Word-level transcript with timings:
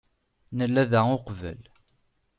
Nella 0.57 0.83
da 0.91 1.01
uqbel. 1.15 1.61